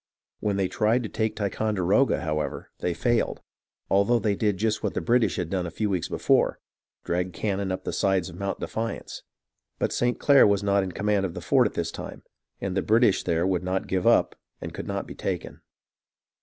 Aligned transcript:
When 0.39 0.57
they 0.57 0.67
tried 0.67 1.03
to 1.03 1.09
take 1.09 1.35
Ticonderoga, 1.35 2.21
however, 2.21 2.71
they 2.79 2.95
failed, 2.95 3.39
although 3.87 4.17
they 4.17 4.33
did 4.35 4.57
just 4.57 4.81
what 4.81 4.95
the 4.95 4.99
British 4.99 5.35
had 5.35 5.51
done 5.51 5.67
a 5.67 5.69
few 5.69 5.91
weeks 5.91 6.07
before— 6.09 6.57
dragged 7.05 7.33
cannon 7.35 7.71
up 7.71 7.83
the 7.83 7.93
sides 7.93 8.27
of 8.27 8.35
Mount 8.35 8.59
Defiance; 8.59 9.21
but 9.77 9.93
St. 9.93 10.17
Clair 10.17 10.47
was 10.47 10.63
not 10.63 10.81
in 10.81 10.91
command 10.91 11.23
of 11.23 11.35
the 11.35 11.39
fort 11.39 11.67
BURGOYNE'S 11.67 11.89
SURRENDER 11.91 11.91
20/ 11.91 11.91
at 11.91 11.91
this 11.91 11.91
time, 11.91 12.23
and 12.59 12.75
the 12.75 12.81
British 12.81 13.23
there 13.23 13.45
would 13.45 13.63
not 13.63 13.85
give 13.85 14.07
up 14.07 14.35
and 14.59 14.73
could 14.73 14.87
not 14.87 15.05
be 15.05 15.13
taken. 15.13 15.61